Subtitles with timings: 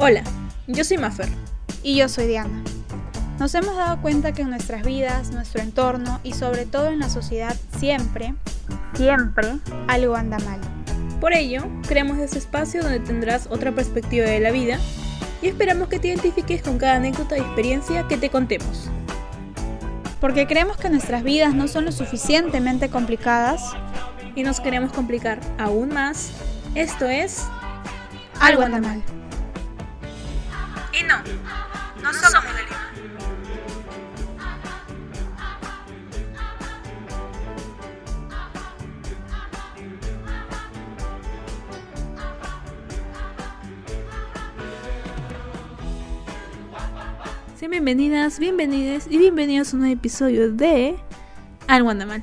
[0.00, 0.22] Hola,
[0.68, 1.28] yo soy Maffer.
[1.82, 2.62] Y yo soy Diana.
[3.40, 7.10] Nos hemos dado cuenta que en nuestras vidas, nuestro entorno y sobre todo en la
[7.10, 8.36] sociedad siempre,
[8.94, 9.58] siempre
[9.88, 10.60] algo anda mal.
[11.20, 14.78] Por ello, creamos este espacio donde tendrás otra perspectiva de la vida
[15.42, 18.88] y esperamos que te identifiques con cada anécdota y experiencia que te contemos.
[20.20, 23.72] Porque creemos que nuestras vidas no son lo suficientemente complicadas
[24.36, 26.30] y nos queremos complicar aún más.
[26.76, 27.48] Esto es
[28.38, 29.02] algo anda mal.
[31.08, 31.16] No,
[32.02, 32.92] no somos de Lima.
[47.56, 50.98] Sean bienvenidas, bienvenidos y bienvenidos a un nuevo episodio de
[51.68, 52.22] Algo anda mal.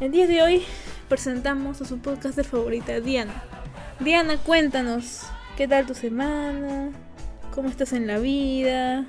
[0.00, 0.62] El día de hoy
[1.10, 3.42] presentamos a su podcaster favorita, Diana.
[4.00, 5.26] Diana, cuéntanos,
[5.58, 6.90] ¿qué tal tu semana?
[7.54, 9.06] ¿Cómo estás en la vida?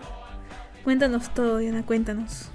[0.83, 2.49] Cuéntanos todo, Diana, cuéntanos.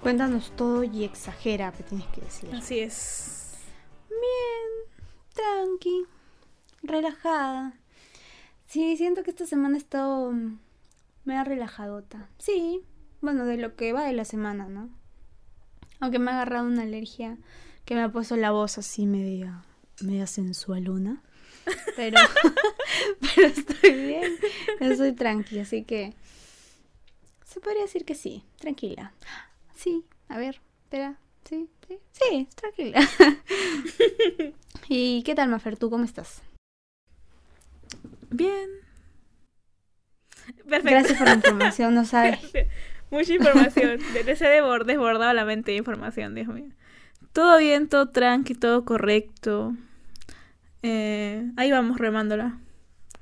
[0.00, 2.54] Cuéntanos todo y exagera, que tienes que decir.
[2.54, 3.56] Así es.
[4.08, 5.02] Bien,
[5.34, 6.04] tranqui,
[6.84, 7.74] relajada.
[8.66, 10.32] Sí, siento que esta semana he estado
[11.24, 12.28] media relajadota.
[12.38, 12.82] Sí,
[13.20, 14.90] bueno, de lo que va de la semana, ¿no?
[15.98, 17.36] Aunque me ha agarrado una alergia
[17.84, 19.64] que me ha puesto la voz así media,
[20.00, 21.20] media sensualuna.
[21.96, 22.18] Pero,
[23.20, 24.38] pero estoy bien,
[24.80, 26.14] estoy tranqui, así que
[27.44, 29.12] se podría decir que sí, tranquila.
[29.74, 33.00] Sí, a ver, espera, sí, sí, sí, tranquila.
[34.88, 35.76] ¿Y qué tal, Mafer?
[35.76, 36.42] ¿Tú cómo estás?
[38.30, 38.68] Bien.
[40.68, 40.90] Perfecto.
[40.90, 42.40] Gracias por la información, no sabes.
[43.10, 44.00] Mucha información.
[44.36, 46.70] Se ha desbordado la mente de información, Dios mío.
[47.32, 49.74] Todo bien, todo tranqui, todo correcto.
[50.82, 52.58] Eh, ahí vamos remándola,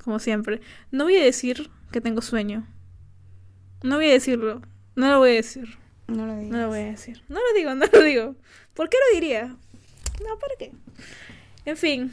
[0.02, 0.60] como siempre.
[0.90, 2.66] No voy a decir que tengo sueño.
[3.82, 4.62] No voy a decirlo.
[4.94, 5.78] No lo voy a decir.
[6.08, 7.22] No lo, no lo voy a decir.
[7.28, 8.36] No lo digo, no lo digo.
[8.74, 9.46] ¿Por qué lo diría?
[9.46, 10.72] No, ¿para qué?
[11.64, 12.12] En fin.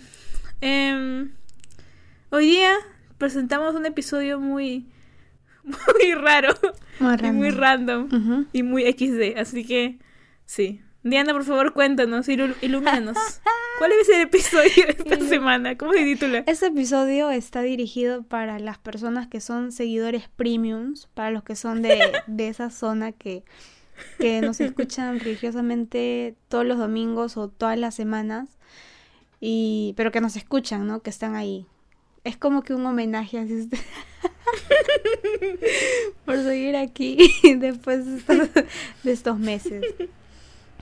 [0.62, 1.32] Em,
[2.30, 2.76] hoy día
[3.18, 4.90] presentamos un episodio muy...
[5.64, 6.54] Muy raro.
[7.00, 7.30] Muy random.
[7.30, 8.46] Y muy random.
[8.52, 9.40] Y muy XD.
[9.40, 9.98] Así que,
[10.46, 10.82] sí.
[11.04, 13.18] Diana, por favor, cuéntanos, ilumínanos.
[13.78, 15.78] ¿Cuál es el episodio de esta semana?
[15.78, 16.46] ¿Cómo se titula?
[16.48, 21.82] Este episodio está dirigido para las personas que son seguidores premiums, para los que son
[21.82, 23.44] de, de esa zona que,
[24.18, 28.58] que nos escuchan religiosamente todos los domingos o todas las semanas,
[29.42, 31.02] y, pero que nos escuchan, ¿no?
[31.02, 31.68] Que están ahí.
[32.24, 33.70] Es como que un homenaje así
[36.26, 37.18] por seguir aquí
[37.58, 38.26] después
[39.04, 39.84] de estos meses.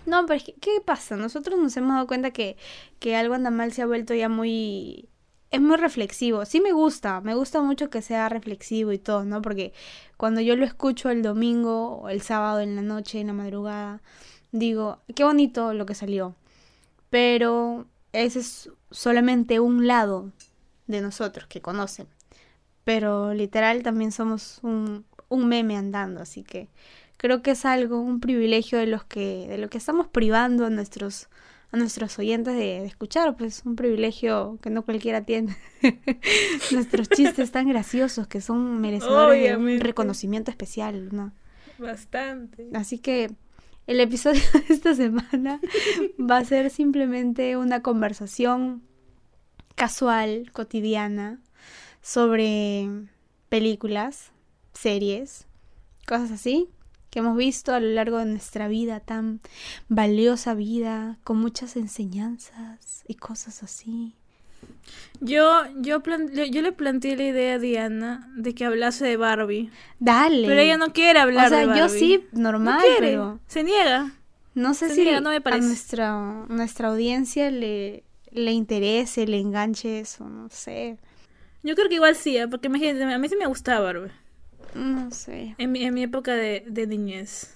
[0.06, 1.16] No, pero es que, ¿qué pasa?
[1.16, 2.58] Nosotros nos hemos dado cuenta que,
[3.00, 5.08] que algo anda mal se ha vuelto ya muy...
[5.52, 6.46] Es muy reflexivo.
[6.46, 9.42] Sí me gusta, me gusta mucho que sea reflexivo y todo, ¿no?
[9.42, 9.74] Porque
[10.18, 14.02] cuando yo lo escucho el domingo o el sábado en la noche, en la madrugada,
[14.54, 16.36] digo, qué bonito lo que salió.
[17.10, 20.32] Pero ese es solamente un lado
[20.88, 22.08] de nosotros que conocen.
[22.86, 26.70] Pero literal también somos un, un meme andando, así que
[27.22, 30.72] creo que es algo, un privilegio de los que, de lo que estamos privando a
[30.72, 31.30] nuestros,
[31.72, 35.56] a nuestros oyentes de, escuchar, pues un privilegio que no cualquiera tiene.
[36.72, 41.32] nuestros chistes tan graciosos que son merecedores de un reconocimiento especial, ¿no?
[41.78, 42.70] Bastante.
[42.74, 43.30] Así que
[43.86, 45.62] el episodio de esta semana
[46.20, 48.82] va a ser simplemente una conversación
[49.76, 51.40] casual, cotidiana,
[52.02, 52.90] sobre
[53.48, 54.32] películas,
[54.74, 55.46] series,
[56.08, 56.68] cosas así
[57.12, 59.42] que hemos visto a lo largo de nuestra vida, tan
[59.90, 64.16] valiosa vida, con muchas enseñanzas y cosas así.
[65.20, 69.70] Yo, yo, yo le planteé la idea a Diana de que hablase de Barbie.
[70.00, 70.48] Dale.
[70.48, 71.80] Pero ella no quiere hablar de Barbie.
[71.80, 73.40] yo sí, normal, pero...
[73.48, 74.14] Se niega.
[74.54, 75.64] No sé si no me parece.
[75.64, 80.98] a nuestra, nuestra audiencia le, le interese, le enganche eso, no sé.
[81.64, 82.48] Yo creo que igual sí, ¿eh?
[82.48, 84.12] porque imagínate, a mí sí me gustaba Barbie.
[84.74, 85.56] No sé.
[85.58, 87.54] En mi, en mi época de, de niñez.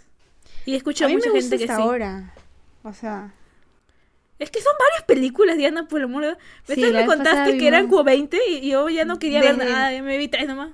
[0.66, 2.34] Y escucho a, mucha gente que ahora.
[2.84, 3.34] O sea.
[4.38, 6.94] Es que son varias películas, Diana, por el amor Dios.
[6.94, 10.28] me contaste que eran como 20 y yo ya no quería ver nada, me vi
[10.28, 10.72] tres nomás.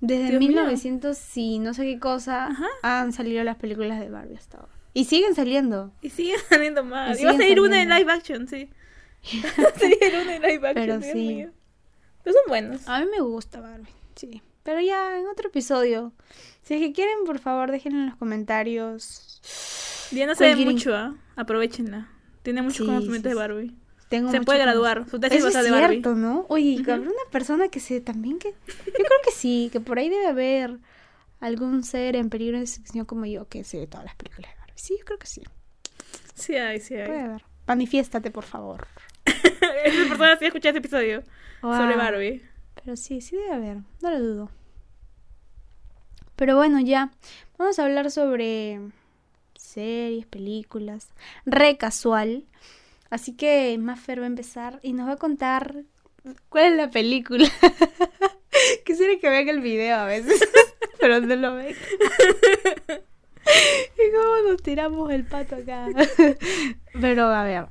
[0.00, 4.72] Desde 1900 y no sé qué cosa han salido las películas de Barbie hasta ahora.
[4.94, 5.92] Y siguen saliendo.
[6.02, 7.20] Y siguen saliendo más.
[7.20, 8.68] Y, va a salir una en live action, sí.
[9.62, 11.46] va a salir una en live action, Pero sí.
[12.24, 12.88] Pero son buenos.
[12.88, 14.42] A mí me gusta Barbie, sí.
[14.68, 16.12] Pero ya en otro episodio.
[16.60, 19.40] Si es que quieren, por favor, déjenlo en los comentarios.
[20.12, 21.16] No sabe mucho, ¿ah?
[21.36, 22.10] Aprovechenla.
[22.42, 23.74] Tiene mucho conocimiento de Barbie.
[24.10, 25.08] tengo Se puede graduar.
[25.08, 25.96] Su tesis Eso va a es ser de Barbie.
[26.02, 26.44] cierto, ¿no?
[26.50, 28.50] Oye, habrá una persona que se también que...
[28.50, 30.78] Yo creo que sí, que por ahí debe haber
[31.40, 34.58] algún ser en peligro de extinción como yo que sé de todas las películas de
[34.58, 34.74] Barbie.
[34.76, 35.44] Sí, yo creo que sí.
[36.34, 37.24] Sí hay, sí Puede hay.
[37.24, 37.44] haber.
[37.66, 38.86] Manifiéstate, por favor.
[39.24, 41.22] Esa persona sí escuché este episodio
[41.62, 41.96] sobre.
[41.96, 42.42] Barbie.
[42.84, 44.57] Pero sí, sí debe haber, no lo dudo.
[46.38, 47.10] Pero bueno, ya.
[47.58, 48.78] Vamos a hablar sobre
[49.56, 51.08] series, películas.
[51.44, 52.44] Re casual.
[53.10, 55.82] Así que Maffer va a empezar y nos va a contar
[56.48, 57.48] cuál es la película.
[58.86, 60.40] Quisiera que vean el video a veces,
[61.00, 61.74] pero no lo ven.
[63.96, 65.88] y cómo nos tiramos el pato acá.
[67.00, 67.66] pero a ver.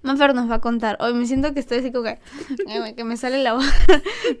[0.00, 0.96] Manfer nos va a contar.
[1.00, 2.18] Hoy me siento que estoy así como que,
[2.96, 3.66] que me sale la voz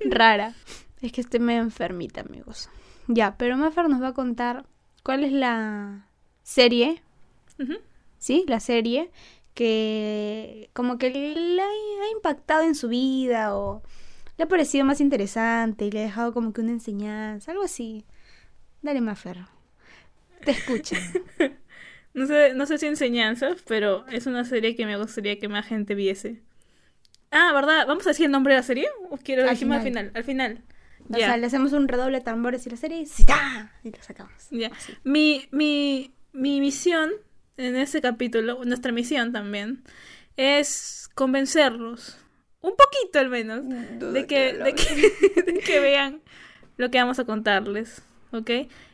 [0.06, 0.54] rara.
[1.02, 2.70] Es que estoy medio enfermita, amigos.
[3.08, 4.66] Ya, pero Manfer nos va a contar
[5.02, 6.08] cuál es la
[6.42, 7.02] serie.
[8.18, 8.44] ¿sí?
[8.48, 9.10] La serie
[9.54, 13.82] que como que le ha, impactado en su vida o
[14.36, 18.04] le ha parecido más interesante y le ha dejado como que una enseñanza, algo así.
[18.82, 19.38] Dale, Mafer.
[20.44, 21.00] Te escuchan.
[22.14, 25.66] No sé, no sé si enseñanzas, pero es una serie que me gustaría que más
[25.66, 26.40] gente viese.
[27.32, 27.88] Ah, ¿verdad?
[27.88, 28.88] ¿Vamos a decir el nombre de la serie?
[29.10, 30.12] ¿O quiero Al decirlo al final?
[30.14, 30.62] Al final.
[31.12, 31.26] O Ya.
[31.26, 33.72] sea, le hacemos un redoble de tambores y la serie y ¡sí, ta!
[33.82, 34.32] y la sacamos.
[34.36, 34.92] Así.
[35.04, 37.10] Mi, mi, mi misión
[37.56, 39.84] en ese capítulo, nuestra misión también,
[40.36, 42.18] es convencerlos,
[42.60, 46.22] un poquito al menos, de que, de que, de que vean
[46.76, 48.02] lo que vamos a contarles,
[48.32, 48.50] ¿ok?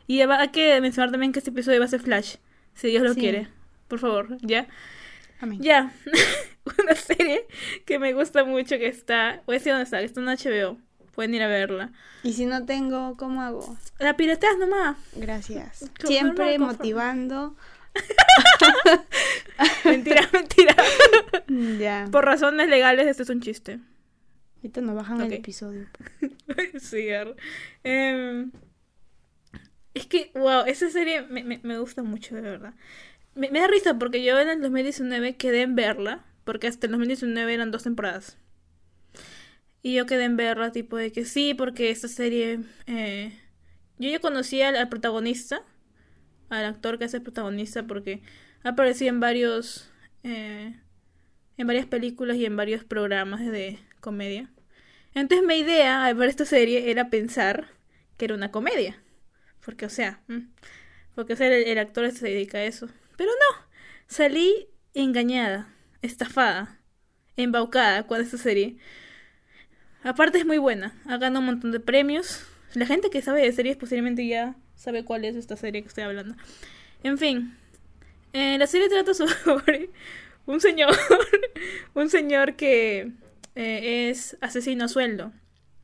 [0.07, 2.35] Y va- hay que mencionar también que este episodio va a ser Flash,
[2.75, 3.21] si Dios lo Sí.
[3.21, 3.47] quiere,
[3.87, 4.67] por favor, ¿ya?
[5.39, 5.59] Amén.
[5.61, 5.91] Ya,
[6.83, 7.47] una serie
[7.85, 10.77] que me gusta mucho que está, voy a decir dónde está, que está en HBO,
[11.21, 11.91] pueden ir a verla.
[12.23, 13.77] Y si no tengo, ¿cómo hago?
[13.99, 14.97] La pirateas nomás.
[15.15, 15.85] Gracias.
[16.03, 17.55] Siempre motivando.
[19.85, 20.75] Mentira, mentira.
[21.79, 22.07] Ya.
[22.11, 23.79] Por razones legales, este es un chiste.
[24.57, 25.85] Ahorita nos bajan el episodio.
[26.79, 27.07] sí,
[27.83, 28.51] em,
[29.93, 32.73] es que, wow, esa serie me, me- me gusta mucho, de verdad.
[33.35, 36.91] Me, me da risa porque yo en el 2019 quedé en verla, porque hasta el
[36.93, 38.37] 2019 eran dos temporadas.
[39.83, 42.59] Y yo quedé en verla, tipo de que sí, porque esta serie.
[42.87, 43.33] eh,
[43.99, 45.63] yo ya conocía al, protagonista,
[46.49, 48.21] al actor que es el protagonista, porque
[48.63, 49.91] ha aparecido en varios.
[50.23, 50.75] eh,
[51.57, 54.51] en varias películas y en varios programas de comedia.
[55.15, 57.69] Entonces mi idea al ver esta serie era pensar
[58.17, 59.01] que era una comedia.
[59.65, 60.39] Porque, o sea, mm,
[61.15, 62.89] porque o sea, el, el actor se dedica a eso.
[63.17, 63.67] Pero no,
[64.07, 66.79] salí engañada, estafada,
[67.37, 68.77] embaucada con esta serie.
[70.03, 72.45] Aparte es muy buena, ha ganado un montón de premios.
[72.73, 76.03] La gente que sabe de series posiblemente ya sabe cuál es esta serie que estoy
[76.05, 76.35] hablando.
[77.03, 77.55] En fin,
[78.33, 79.89] eh, la serie trata sobre
[80.45, 80.95] un señor,
[81.93, 83.11] un señor que
[83.55, 85.31] eh, es asesino a sueldo,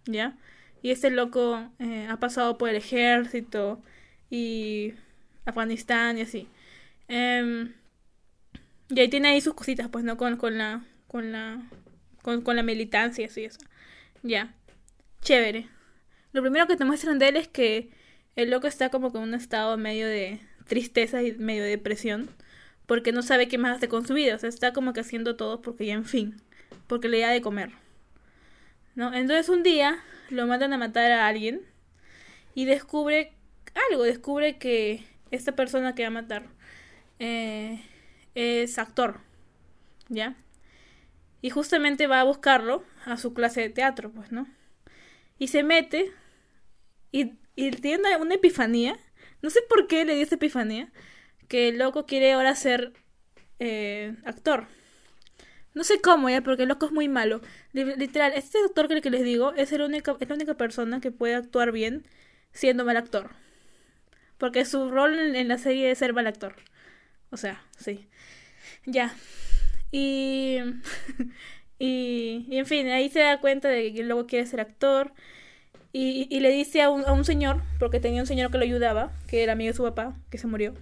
[0.06, 0.38] ¿ya?
[0.82, 3.82] Y este loco eh, ha pasado por el ejército
[4.30, 4.94] y
[5.46, 6.48] Afganistán y así.
[7.08, 7.74] Em,
[8.90, 10.18] y ahí tiene ahí sus cositas, pues, ¿no?
[10.18, 11.62] Con, la, con la,
[12.22, 13.60] con, la militancia así, eso.
[14.24, 14.54] Ya.
[15.22, 15.70] Chévere.
[16.32, 17.90] Lo primero que te muestran de él es que
[18.36, 22.30] el loco está como con un estado medio de tristeza y medio de depresión.
[22.86, 24.36] Porque no sabe qué más hace con su vida.
[24.36, 26.42] O sea, está como que haciendo todo porque ya, en fin.
[26.88, 27.72] Porque le da de comer.
[28.96, 29.14] ¿No?
[29.14, 30.00] Entonces un día
[30.30, 31.62] lo mandan a matar a alguien.
[32.56, 33.34] Y descubre
[33.90, 34.04] algo.
[34.04, 36.46] Descubre que esta persona que va a matar
[37.20, 37.82] eh,
[38.36, 39.20] es actor.
[40.10, 40.36] ¿Ya?
[41.48, 44.48] Y justamente va a buscarlo a su clase de teatro, pues, ¿no?
[45.40, 46.12] Y se mete
[47.12, 48.98] y, y tiene una, epifanía.
[49.42, 50.92] No sé por qué le dio esa epifanía.
[51.48, 52.94] Que el loco quiere ahora ser
[53.60, 54.68] eh, actor.
[55.74, 57.42] No sé cómo ya, porque el loco es muy malo.
[57.74, 61.00] Li- Literal, este actor que, que les digo es, el único, es la única persona
[61.00, 62.06] que puede actuar bien
[62.52, 63.32] siendo mal actor.
[64.38, 66.56] Porque su rol en, en la serie es ser mal actor.
[67.32, 68.08] O sea, sí.
[68.86, 69.16] Ya.
[69.92, 70.58] Y,
[71.80, 75.14] y, y en fin, ahí se da cuenta de que luego quiere ser actor.
[75.94, 78.64] Y, y le dice a un, a un señor, porque tenía un señor que lo
[78.64, 80.76] ayudaba, que era amigo de su papá, que se murió.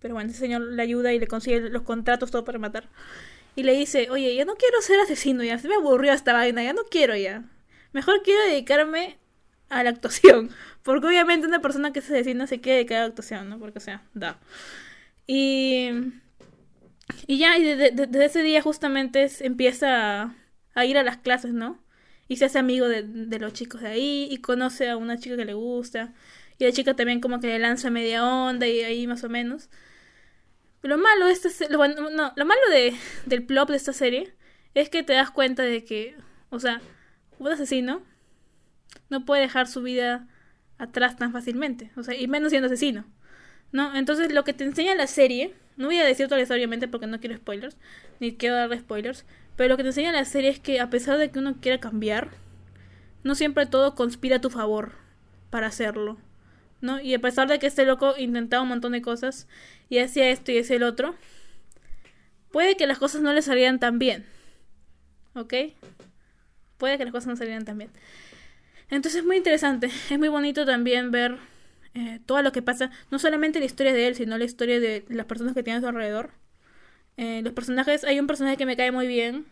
[0.00, 2.88] Pero bueno, ese señor le ayuda y le consigue los contratos todo para matar.
[3.56, 6.62] Y le dice, oye, yo no quiero ser asesino ya, se me aburrió esta vaina,
[6.62, 7.44] ya no quiero ya.
[7.92, 9.18] Mejor quiero dedicarme
[9.68, 10.50] a la actuación.
[10.82, 13.58] Porque obviamente una persona que es asesina se quiere dedicar a la actuación, ¿no?
[13.58, 14.38] Porque, o sea, da.
[15.26, 15.90] Y...
[17.26, 20.34] Y ya, y desde, ese día justamente empieza
[20.74, 21.82] a, ir a las clases, ¿no?
[22.28, 25.36] Y se hace amigo de, de los chicos de ahí y conoce a una chica
[25.36, 26.14] que le gusta.
[26.58, 29.68] Y la chica también como que le lanza media onda y ahí más o menos.
[30.82, 31.26] Lo malo
[31.70, 32.94] lo, no, lo malo de,
[33.26, 34.34] del plot de esta serie
[34.74, 36.14] es que te das cuenta de que,
[36.50, 36.82] o sea,
[37.38, 38.02] un asesino
[39.08, 40.28] no puede dejar su vida
[40.76, 43.06] atrás tan fácilmente, o sea, y menos siendo asesino,
[43.74, 43.94] ¿no?
[43.96, 47.18] Entonces lo que te enseña la serie, no voy a decir todo obviamente porque no
[47.18, 47.76] quiero spoilers,
[48.20, 49.24] ni quiero darle spoilers,
[49.56, 51.80] pero lo que te enseña la serie es que a pesar de que uno quiera
[51.80, 52.30] cambiar,
[53.24, 54.92] no siempre todo conspira a tu favor
[55.50, 56.18] para hacerlo,
[56.80, 57.00] ¿no?
[57.00, 59.48] Y a pesar de que este loco intentaba un montón de cosas
[59.88, 61.16] y hacía esto y hacía el otro,
[62.52, 64.24] puede que las cosas no le salieran tan bien,
[65.34, 65.52] ¿ok?
[66.78, 67.90] Puede que las cosas no salieran tan bien.
[68.88, 71.38] Entonces es muy interesante, es muy bonito también ver
[71.94, 75.04] eh, todo lo que pasa, no solamente la historia de él, sino la historia de
[75.08, 76.30] las personas que tienen a su alrededor.
[77.16, 79.46] Eh, los personajes, hay un personaje que me cae muy bien,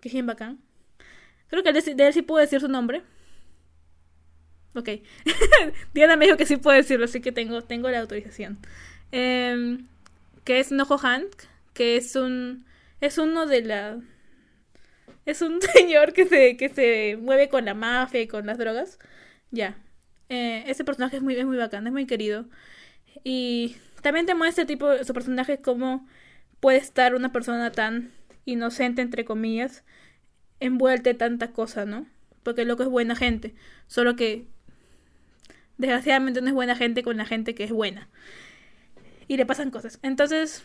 [0.00, 0.60] que es bien bacán.
[1.48, 3.02] Creo que de, él sí puedo decir su nombre.
[4.74, 4.88] Ok.
[5.94, 8.58] Diana me dijo que sí puedo decirlo, así que tengo, tengo la autorización.
[9.12, 9.86] Em,
[10.44, 11.30] que es Nojo Hank,
[11.74, 12.64] que es un.
[13.00, 13.98] es uno de la
[15.26, 18.98] es un señor que se, que se mueve con la mafia y con las drogas.
[19.50, 19.76] Ya.
[20.28, 22.46] Eh, ese personaje es muy, es muy bacán, es muy querido.
[23.24, 26.06] Y también te muestra tipo su personaje cómo
[26.60, 28.12] puede estar una persona tan
[28.44, 29.84] inocente, entre comillas,
[30.60, 32.06] envuelta en tanta cosa, ¿no?
[32.42, 33.54] Porque el loco es buena gente.
[33.86, 34.46] Solo que
[35.78, 38.08] desgraciadamente no es buena gente con la gente que es buena.
[39.28, 39.98] Y le pasan cosas.
[40.02, 40.62] Entonces,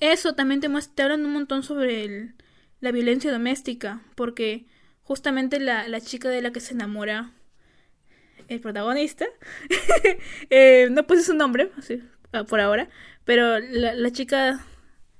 [0.00, 2.34] eso también te muestra, te hablan un montón sobre
[2.80, 4.66] la violencia doméstica, porque
[5.02, 7.32] justamente la, la chica de la que se enamora
[8.52, 9.26] el protagonista,
[10.50, 12.88] eh, no puse su nombre, así, ah, por ahora,
[13.24, 14.64] pero la, la, chica,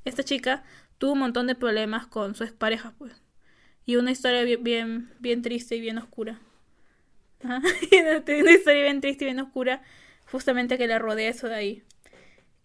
[0.04, 0.64] esta chica
[0.98, 3.12] tuvo un montón de problemas con su expareja, pues.
[3.84, 6.40] Y una historia bien, bien, bien triste y bien oscura.
[7.42, 9.82] una historia bien triste y bien oscura,
[10.30, 11.82] justamente que la rodea eso de ahí.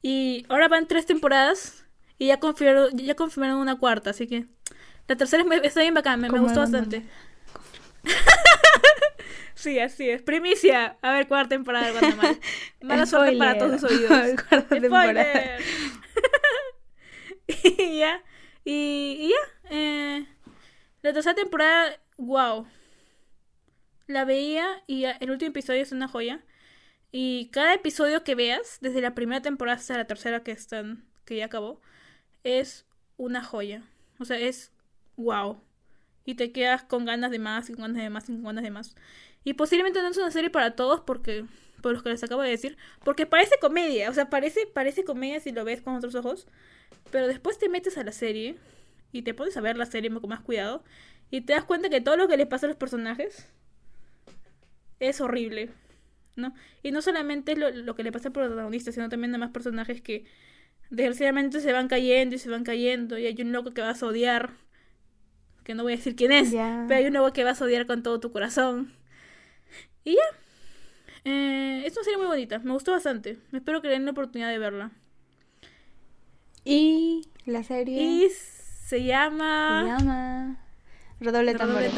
[0.01, 1.86] Y ahora van tres temporadas
[2.19, 4.45] y ya confirmaron, ya confirmaron una cuarta, así que
[5.07, 7.03] la tercera está bien bacán, me, gustó bastante.
[9.67, 10.21] sí, así es.
[10.21, 10.97] Primicia.
[11.01, 12.39] A ver, cuarta temporada de Guatemala.
[12.81, 14.39] Mala suerte para todos sus oídos.
[14.86, 15.62] Spoiler.
[17.47, 18.24] y ya.
[18.63, 19.69] Y, ya.
[19.69, 20.25] Eh,
[21.01, 22.65] la tercera temporada, wow.
[24.07, 26.45] La veía y el último episodio es una joya.
[27.12, 31.38] Y cada episodio que veas, desde la primera temporada hasta la tercera que están, que
[31.38, 31.81] ya acabó,
[32.43, 32.86] es
[33.17, 33.83] una joya.
[34.19, 34.71] O sea, es
[35.17, 35.62] wow.
[36.24, 38.63] Y te quedas con ganas de más, y con ganas de más, y con ganas
[38.63, 38.95] de más.
[39.44, 41.46] Y posiblemente no es una serie para todos porque
[41.82, 45.39] por los que les acabo de decir, porque parece comedia, o sea, parece parece comedia
[45.39, 46.48] si lo ves con otros ojos,
[47.12, 48.56] pero después te metes a la serie
[49.12, 50.84] y te pones a ver la serie con más cuidado
[51.29, 53.48] y te das cuenta que todo lo que les pasa a los personajes
[55.00, 55.70] es horrible,
[56.36, 56.53] ¿no?
[56.84, 60.01] Y no solamente lo, lo que le pasa al protagonista, sino también a más personajes
[60.01, 60.25] que
[60.89, 64.08] desgraciadamente se van cayendo y se van cayendo y hay un loco que vas a
[64.08, 64.51] odiar
[65.63, 66.51] que no voy a decir quién es,
[66.88, 68.94] pero hay un nuevo que vas a odiar con todo tu corazón.
[70.08, 70.22] Y ya.
[71.26, 73.38] Eh, es una serie muy bonita, me gustó bastante.
[73.52, 74.92] Espero que den la oportunidad de verla.
[76.64, 78.02] Y la serie.
[78.02, 79.84] Y se llama.
[79.84, 80.64] Se llama.
[81.20, 81.92] Redoble, Redoble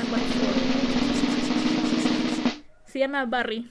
[2.87, 3.69] Se llama Barry.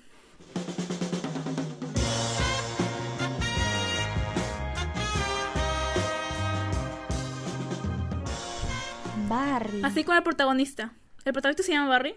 [9.29, 9.83] Barry.
[9.83, 10.93] Así como el protagonista.
[11.25, 12.15] El protagonista se llama Barry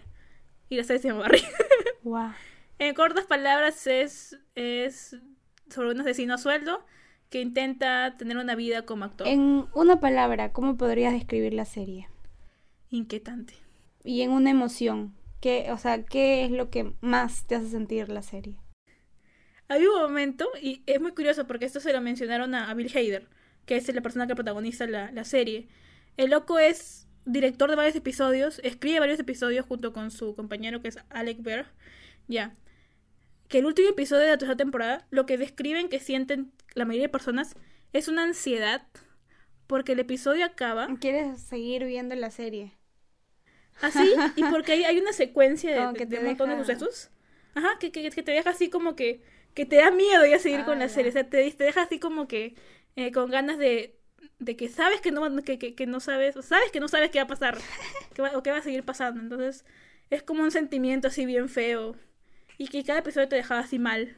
[0.68, 1.42] y la serie se llama Barry.
[2.02, 2.32] wow.
[2.78, 5.16] En cortas palabras es, es
[5.68, 6.84] sobre un asesino a sueldo
[7.30, 9.26] que intenta tener una vida como actor.
[9.26, 12.08] En una palabra, ¿cómo podrías describir la serie?
[12.90, 13.54] Inquietante.
[14.04, 18.08] Y en una emoción, ¿qué, o sea, ¿qué es lo que más te hace sentir
[18.08, 18.58] la serie?
[19.68, 23.28] Hay un momento, y es muy curioso porque esto se lo mencionaron a, Bill Hader,
[23.64, 25.68] que es la persona que protagoniza la, la serie.
[26.18, 30.88] El loco es director de varios episodios, escribe varios episodios junto con su compañero que
[30.88, 31.66] es Alec Bear.
[32.28, 32.54] Ya.
[33.48, 37.06] Que el último episodio de la tercera temporada, lo que describen que sienten la mayoría
[37.06, 37.54] de personas
[37.92, 38.86] es una ansiedad
[39.66, 40.88] porque el episodio acaba.
[41.00, 42.72] ¿Quieres seguir viendo la serie?
[43.80, 47.10] Así, ¿Ah, y porque hay, hay una secuencia de, de, un montón de sucesos.
[47.54, 49.22] Ajá, que, que, te deja así como que.
[49.54, 51.10] que te da miedo ya seguir con la ah, serie.
[51.10, 52.54] O sea, te, te deja así como que.
[52.96, 53.98] Eh, con ganas de,
[54.44, 57.18] de que sabes que no, que, que, no sabes, o sabes que no sabes qué
[57.18, 57.58] va a pasar,
[58.14, 59.20] que o qué va a seguir pasando.
[59.20, 59.64] Entonces,
[60.10, 61.94] es como un sentimiento así bien feo.
[62.58, 64.16] Y que cada episodio te dejaba así mal.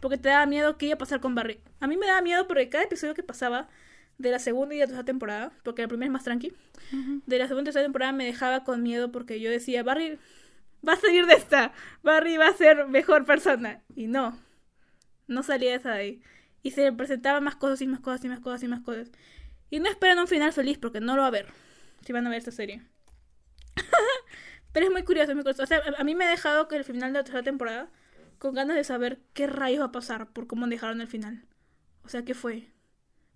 [0.00, 1.60] Porque te daba miedo qué iba a pasar con Barry.
[1.80, 3.68] A mí me daba miedo porque cada episodio que pasaba
[4.18, 6.52] de la segunda y la tercera temporada, porque la primera es más tranqui,
[7.26, 10.18] de la segunda y tercera temporada me dejaba con miedo porque yo decía, Barry
[10.86, 13.80] va a salir de esta, Barry va a ser mejor persona.
[13.96, 14.38] Y no,
[15.26, 16.22] no salía de esa de ahí.
[16.62, 19.10] Y se presentaban más cosas y más cosas y más cosas y más cosas.
[19.74, 21.48] Y no esperen un final feliz porque no lo va a haber.
[22.06, 22.82] si van a ver esta serie.
[24.72, 25.64] Pero es muy curioso, es muy curioso.
[25.64, 27.90] O sea, a mí me ha dejado que el final de la tercera temporada
[28.38, 31.44] con ganas de saber qué rayos va a pasar por cómo dejaron el final.
[32.04, 32.68] O sea, ¿qué fue?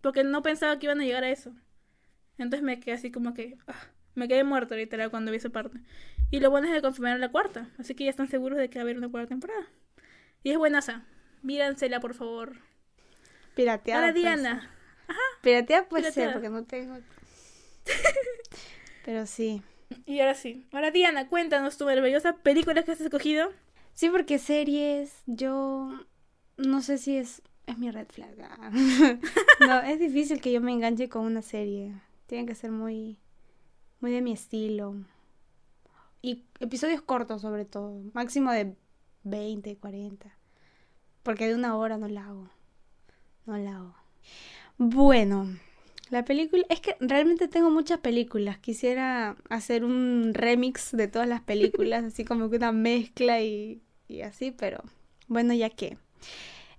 [0.01, 1.57] Porque no pensaba que iban a llegar a eso.
[2.39, 3.59] Entonces me quedé así como que...
[3.67, 5.81] ah, me quedé muerto literal cuando vi esa parte.
[6.31, 7.69] Y lo bueno es que confirmaron la cuarta.
[7.79, 9.67] Así que ya están seguros de que va a haber una cuarta temporada.
[10.45, 11.03] Y es buenaza.
[11.43, 12.59] Míransela, por favor.
[13.57, 14.03] Pirateada.
[14.03, 14.78] Ahora pues.
[15.09, 15.21] Diana.
[15.43, 16.33] Pirateada puede ser, Pirateada.
[16.33, 16.99] porque no tengo.
[19.05, 19.63] Pero sí.
[20.07, 20.67] Y ahora sí.
[20.73, 23.51] Ahora Diana, cuéntanos tu maravillosa película que has escogido.
[23.95, 25.91] Sí, porque series, yo
[26.57, 28.37] no sé si es, es mi red flag.
[29.61, 31.95] no, es difícil que yo me enganche con una serie.
[32.27, 33.19] Tiene que ser muy,
[34.01, 34.95] muy de mi estilo.
[36.21, 38.77] Y episodios cortos sobre todo, máximo de
[39.25, 40.37] 20, 40.
[41.23, 42.51] Porque de una hora no la hago.
[43.47, 43.95] No la hago.
[44.79, 45.49] Bueno,
[46.11, 48.59] la película, es que realmente tengo muchas películas.
[48.59, 54.23] Quisiera hacer un remix de todas las películas, así como que una mezcla y, y
[54.23, 54.83] así, pero
[55.27, 55.99] bueno, ya que.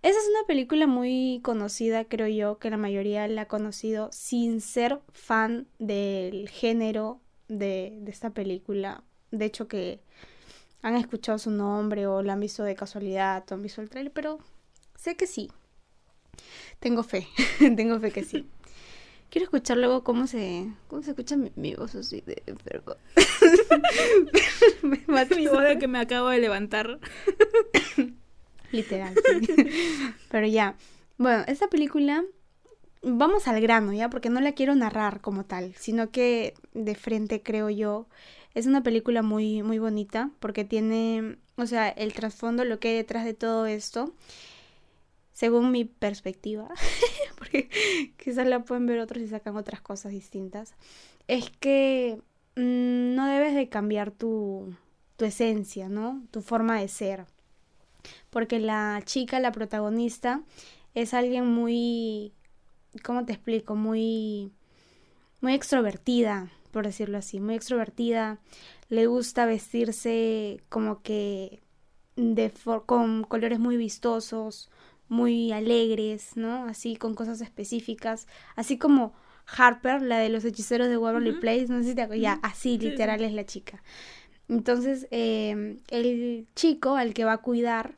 [0.02, 4.62] Esa es una película muy conocida, creo yo, que la mayoría la ha conocido sin
[4.62, 9.04] ser fan del género de, de esta película.
[9.32, 10.02] De hecho, que
[10.82, 14.14] han escuchado su nombre o la han visto de casualidad o han visto el trailer,
[14.14, 14.40] pero
[14.96, 15.50] sé que sí.
[16.80, 17.28] Tengo fe,
[17.76, 18.48] tengo fe que sí.
[19.30, 22.96] Quiero escuchar luego cómo se, cómo se escucha mi, mi voz así de enfermo.
[24.82, 24.98] Me
[25.36, 27.00] Mi voz de que me acabo de levantar.
[28.72, 29.14] Literal.
[29.46, 29.70] sí.
[30.30, 30.76] Pero ya.
[31.18, 32.24] Bueno, esta película.
[33.02, 34.10] Vamos al grano, ¿ya?
[34.10, 38.10] Porque no la quiero narrar como tal, sino que de frente, creo yo,
[38.56, 42.96] es una película muy, muy bonita, porque tiene, o sea, el trasfondo, lo que hay
[42.96, 44.14] detrás de todo esto,
[45.40, 46.68] según mi perspectiva,
[47.38, 47.70] porque
[48.22, 50.76] quizás la pueden ver otros y sacan otras cosas distintas,
[51.30, 52.20] es que
[52.58, 54.76] mm, no debes de cambiar tu,
[55.16, 56.22] tu esencia, ¿no?
[56.32, 57.26] Tu forma de ser.
[58.30, 60.44] Porque la chica, la protagonista,
[60.94, 62.34] es alguien muy,
[63.02, 63.76] ¿cómo te explico?
[63.76, 64.52] Muy,
[65.40, 68.40] muy extrovertida, por decirlo así, muy extrovertida.
[68.90, 71.62] Le gusta vestirse como que
[72.18, 72.52] de
[72.86, 74.70] con colores muy vistosos,
[75.10, 76.66] muy alegres, ¿no?
[76.66, 79.14] Así con cosas específicas, así como
[79.58, 81.34] Harper, la de los hechiceros de Waverly.
[81.34, 82.90] Place, no sé si te acuerdas, ya, así Sí, sí.
[82.92, 83.84] literal es la chica.
[84.48, 87.94] Entonces, eh, el chico al que va a cuidar,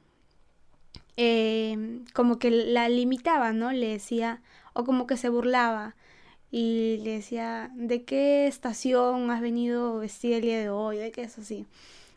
[1.17, 3.71] eh, como que la limitaba, ¿no?
[3.71, 4.41] Le decía,
[4.73, 5.95] o como que se burlaba,
[6.49, 10.97] y le decía, ¿de qué estación has venido vestida el día de hoy?
[10.97, 11.65] ¿De qué es así?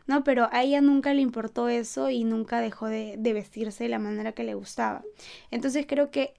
[0.07, 3.89] No, pero a ella nunca le importó eso y nunca dejó de, de vestirse de
[3.89, 5.03] la manera que le gustaba.
[5.51, 6.33] Entonces creo que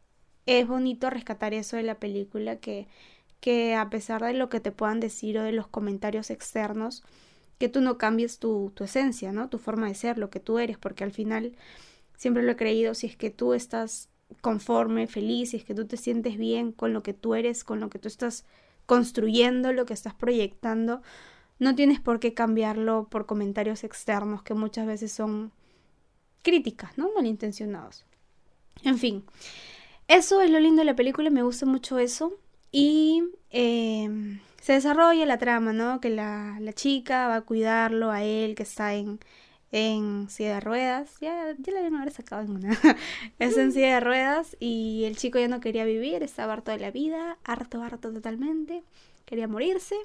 [0.47, 2.87] es bonito rescatar eso de la película, que,
[3.41, 7.03] que a pesar de lo que te puedan decir o de los comentarios externos,
[7.59, 9.49] que tú no cambies tu, tu esencia, ¿no?
[9.51, 11.57] Tu forma de ser, lo que tú eres, porque al final
[12.17, 14.09] siempre lo he creído, si es que tú estás
[14.41, 17.81] conforme, feliz, si es que tú te sientes bien con lo que tú eres, con
[17.81, 18.45] lo que tú estás
[18.87, 21.03] construyendo, lo que estás proyectando,
[21.59, 25.53] no tienes por qué cambiarlo por comentarios externos que muchas veces son
[26.43, 27.11] críticas, ¿no?
[27.15, 28.05] Malintencionados.
[28.83, 29.25] En fin,
[30.09, 32.35] eso es lo lindo de la película, me gusta mucho eso.
[32.73, 36.01] Y eh, se desarrolla la trama, ¿no?
[36.01, 39.21] Que la, la chica va a cuidarlo a él, que está en,
[39.73, 41.19] en silla de ruedas.
[41.21, 42.79] Ya, ya la deben haber sacado en una.
[43.39, 46.79] es en silla de ruedas y el chico ya no quería vivir, estaba harto de
[46.79, 48.83] la vida, harto, harto totalmente.
[49.25, 49.97] Quería morirse.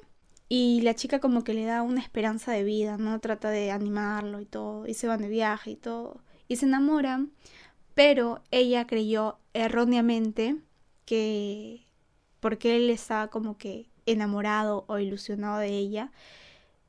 [0.54, 3.18] Y la chica como que le da una esperanza de vida, ¿no?
[3.20, 4.86] Trata de animarlo y todo.
[4.86, 6.20] Y se van de viaje y todo.
[6.46, 7.32] Y se enamoran.
[7.94, 10.58] Pero ella creyó erróneamente
[11.06, 11.86] que
[12.40, 16.12] porque él estaba como que enamorado o ilusionado de ella,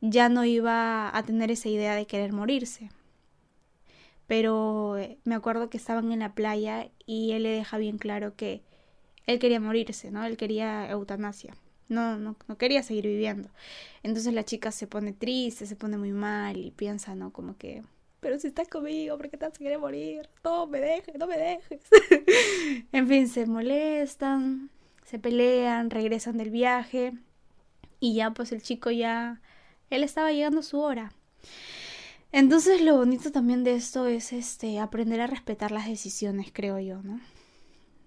[0.01, 2.89] ya no iba a tener esa idea de querer morirse.
[4.27, 8.35] Pero eh, me acuerdo que estaban en la playa y él le deja bien claro
[8.35, 8.61] que
[9.25, 10.25] él quería morirse, ¿no?
[10.25, 11.55] Él quería eutanasia.
[11.89, 13.49] No, no, no quería seguir viviendo.
[14.03, 17.31] Entonces la chica se pone triste, se pone muy mal y piensa, ¿no?
[17.31, 17.83] Como que,
[18.23, 20.29] pero si estás conmigo, ¿por qué te vas a morir?
[20.45, 21.81] No me dejes, no me dejes.
[22.93, 24.69] en fin, se molestan,
[25.03, 27.13] se pelean, regresan del viaje
[27.99, 29.41] y ya pues el chico ya,
[29.89, 31.11] él estaba llegando a su hora.
[32.31, 37.03] Entonces lo bonito también de esto es este aprender a respetar las decisiones, creo yo,
[37.03, 37.19] ¿no?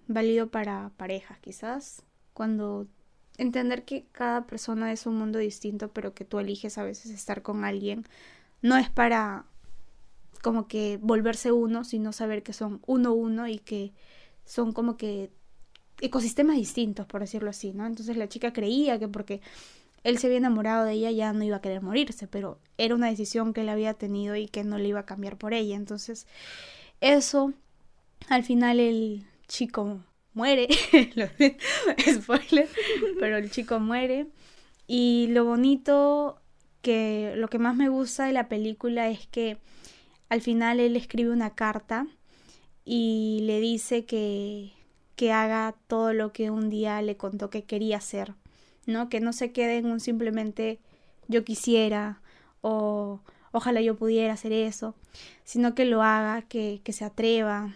[0.07, 2.01] Válido para parejas, quizás,
[2.33, 2.87] cuando
[3.37, 7.41] entender que cada persona es un mundo distinto, pero que tú eliges a veces estar
[7.41, 8.05] con alguien,
[8.61, 9.45] no es para
[10.41, 13.93] como que volverse uno, sino saber que son uno uno y que
[14.45, 15.31] son como que
[16.01, 17.85] ecosistemas distintos, por decirlo así, ¿no?
[17.85, 19.41] Entonces la chica creía que porque
[20.03, 23.09] él se había enamorado de ella, ya no iba a querer morirse, pero era una
[23.09, 25.75] decisión que él había tenido y que no le iba a cambiar por ella.
[25.75, 26.27] Entonces,
[27.01, 27.53] eso,
[28.29, 29.99] al final el chico
[30.37, 30.67] muere,
[32.13, 32.69] spoiler,
[33.19, 34.27] pero el chico muere.
[34.87, 36.39] Y lo bonito
[36.81, 39.57] que lo que más me gusta de la película es que
[40.29, 42.07] al final él escribe una carta
[42.85, 44.71] y le dice que,
[45.15, 48.35] que haga todo lo que un día le contó que quería hacer,
[48.85, 49.09] ¿no?
[49.09, 50.79] Que no se quede en un simplemente
[51.27, 52.21] yo quisiera
[52.61, 53.21] o
[53.51, 54.95] ojalá yo pudiera hacer eso,
[55.43, 57.75] sino que lo haga, que, que se atreva,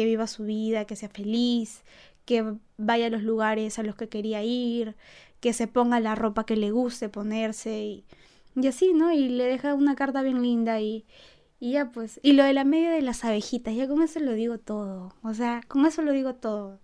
[0.00, 1.82] que viva su vida, que sea feliz,
[2.24, 4.96] que vaya a los lugares a los que quería ir,
[5.40, 8.04] que se ponga la ropa que le guste ponerse y,
[8.56, 9.12] y así, ¿no?
[9.12, 11.04] Y le deja una carta bien linda y,
[11.58, 12.18] y ya pues.
[12.22, 15.14] Y lo de la media de las abejitas, ya con eso lo digo todo.
[15.22, 16.78] O sea, con eso lo digo todo.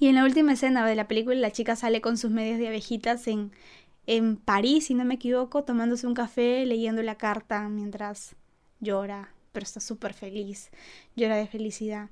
[0.00, 2.66] Y en la última escena de la película la chica sale con sus medias de
[2.66, 3.52] abejitas en,
[4.08, 8.34] en París, si no me equivoco, tomándose un café, leyendo la carta mientras
[8.80, 10.70] llora, pero está súper feliz,
[11.16, 12.10] llora de felicidad.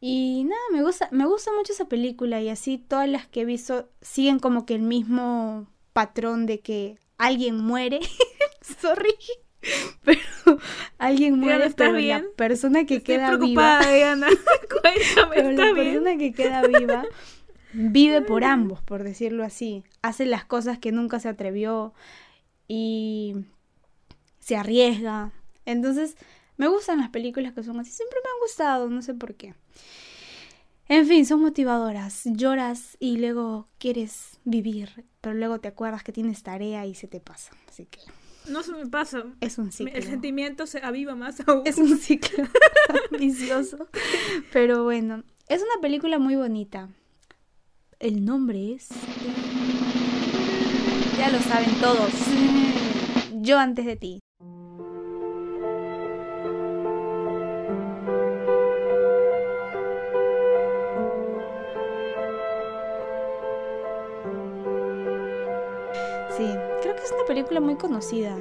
[0.00, 3.44] Y nada, me gusta, me gusta mucho esa película y así todas las que he
[3.44, 8.00] visto siguen como que el mismo patrón de que alguien muere.
[8.80, 9.14] Sorry.
[10.04, 10.20] Pero
[10.96, 13.80] alguien muere, pero la persona que queda viva.
[13.80, 14.28] Diana.
[14.82, 15.74] Cuéntame, pero la bien.
[15.74, 17.04] persona que queda viva
[17.72, 19.84] vive por ambos, por decirlo así.
[20.02, 21.92] Hace las cosas que nunca se atrevió
[22.68, 23.36] y
[24.38, 25.32] se arriesga.
[25.66, 26.16] Entonces,
[26.60, 27.90] me gustan las películas que son así.
[27.90, 29.54] Siempre me han gustado, no sé por qué.
[30.88, 32.22] En fin, son motivadoras.
[32.26, 37.18] Lloras y luego quieres vivir, pero luego te acuerdas que tienes tarea y se te
[37.18, 37.52] pasa.
[37.66, 38.00] Así que
[38.50, 39.24] No se me pasa.
[39.40, 39.94] es un ciclo.
[39.94, 41.62] El sentimiento se aviva más aún.
[41.64, 42.44] Es un ciclo
[43.18, 43.88] vicioso.
[44.52, 46.90] Pero bueno, es una película muy bonita.
[48.00, 48.88] El nombre es...
[51.16, 52.12] Ya lo saben todos.
[53.42, 54.20] Yo antes de ti.
[66.36, 66.44] Sí,
[66.82, 68.36] creo que es una película muy conocida.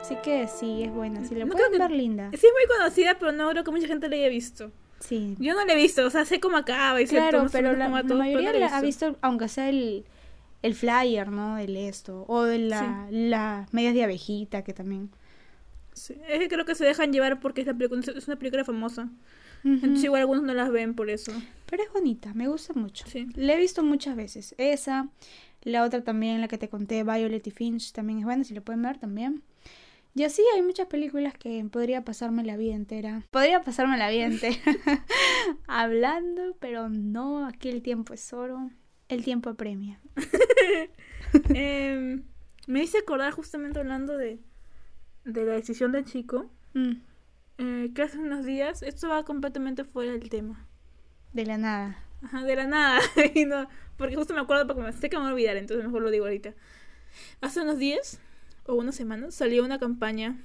[0.00, 1.24] Así que sí, es buena.
[1.24, 2.30] Si la No pueden creo que- ver linda.
[2.32, 4.70] Sí, es muy conocida, pero no creo que mucha gente la haya visto.
[5.00, 5.34] Sí.
[5.38, 7.84] Yo no la he visto, o sea, sé cómo acaba y sé todo, pero la,
[7.86, 10.04] cómo va la todo, pero mayoría no la ha visto, aunque sea el,
[10.62, 11.56] el flyer, ¿no?
[11.56, 12.24] Del esto.
[12.28, 15.10] O de la, las medias de abejita, que también.
[15.94, 18.64] Sí, es que creo que se dejan llevar porque es, la película, es una película
[18.64, 19.04] famosa.
[19.64, 19.74] Ujú.
[19.74, 21.32] Entonces igual algunos no las ven por eso.
[21.66, 23.04] Pero es bonita, me gusta mucho.
[23.08, 23.26] Sí.
[23.34, 24.54] La he visto muchas veces.
[24.58, 25.08] Esa,
[25.64, 28.60] la otra también, la que te conté, Violet y Finch, también es buena, si la
[28.60, 29.42] pueden ver también.
[30.14, 33.22] Y así hay muchas películas que podría pasarme la vida entera.
[33.32, 34.56] Podría pasarme la vida entera
[35.66, 38.70] hablando, pero no, aquí el tiempo es oro.
[39.08, 40.00] El tiempo apremia.
[41.52, 42.22] Em,
[42.68, 44.38] me hice acordar justamente hablando de,
[45.24, 46.92] de la decisión del chico, Mm,
[47.58, 50.66] eh, que hace unos días, esto va completamente fuera del tema.
[51.32, 51.98] de la nada.
[52.22, 53.00] Ajá, de la nada.
[53.34, 55.84] y no, porque justo me acuerdo porque me sé que me voy a olvidar, entonces
[55.84, 56.54] mejor lo digo ahorita.
[57.40, 58.20] Hace unos días
[58.66, 60.38] o unas semanas salió una campaña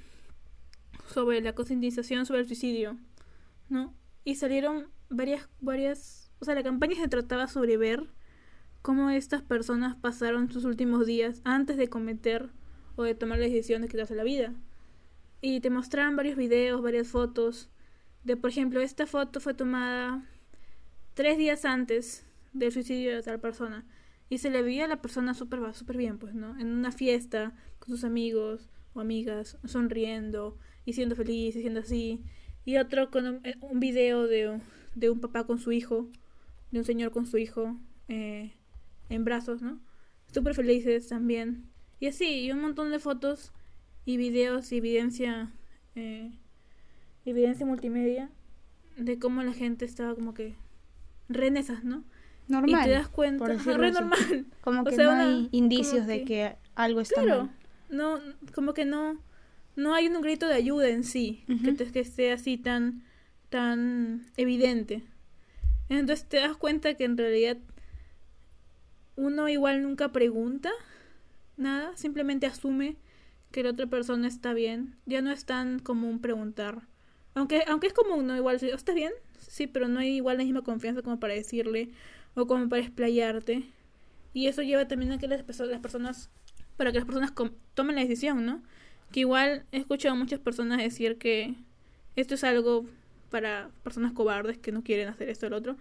[1.06, 2.96] sobre la concientización sobre el suicidio,
[3.68, 3.94] ¿no?
[4.24, 8.08] Y salieron varias, varias, o sea, la campaña se trataba sobre ver
[8.82, 12.50] cómo estas personas pasaron sus últimos días antes de cometer
[12.96, 14.54] o de tomar la decisión de quitarse la vida.
[15.40, 17.70] Y te mostraban varios videos, varias fotos
[18.24, 20.26] de, por ejemplo, esta foto fue tomada
[21.20, 23.84] tres días antes del suicidio de tal persona.
[24.30, 26.58] Y se le veía a la persona súper súper bien, pues, ¿no?
[26.58, 30.56] En una fiesta, con sus amigos o amigas, sonriendo
[30.86, 32.22] y siendo feliz y siendo así.
[32.64, 34.62] Y otro con un, eh, video de,
[34.94, 36.08] de un papá con su hijo,
[36.70, 37.76] de un señor con su hijo
[38.08, 38.54] eh,
[39.10, 39.78] en brazos, ¿no?
[40.32, 41.66] Súper felices también.
[41.98, 43.52] Y así, y un montón de fotos
[44.06, 45.52] y videos y evidencia,
[45.96, 46.32] eh,
[47.26, 48.30] evidencia multimedia
[48.96, 50.54] de cómo la gente estaba como que
[51.30, 52.04] renesas, ¿no?
[52.48, 52.80] Normal.
[52.80, 54.46] y te das cuenta, por ajá, re normal.
[54.60, 57.50] Como O que sea, no una- hay indicios de que- algo está Claro, mal.
[57.90, 58.18] no,
[58.54, 59.18] como que no,
[59.76, 63.04] no hay un grito de ayuda en sí, que, te- que esté así tan,
[63.50, 65.04] tan evidente.
[65.88, 67.56] Entonces te das cuenta que en realidad
[69.16, 70.70] uno igual nunca pregunta
[71.56, 72.96] nada, simplemente asume
[73.52, 74.96] que la otra persona está bien.
[75.06, 76.82] Ya no es tan común preguntar.
[77.34, 78.36] Aunque, aunque es común, ¿no?
[78.36, 79.12] Igual, ¿estás bien?
[79.40, 81.90] Sí, pero no hay igual la misma confianza como para decirle
[82.34, 83.64] o como para explayarte.
[84.32, 86.30] Y eso lleva también a que las, perso- las personas,
[86.76, 87.32] para que las personas
[87.74, 88.62] tomen la decisión, ¿no?
[89.12, 91.54] Que igual he escuchado a muchas personas decir que
[92.16, 92.86] esto es algo
[93.30, 95.76] para personas cobardes que no quieren hacer esto o lo otro.